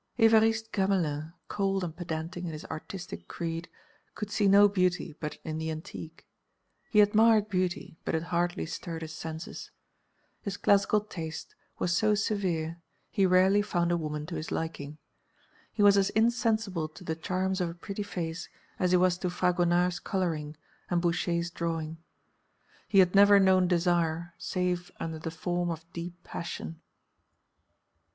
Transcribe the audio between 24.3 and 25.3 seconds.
save under the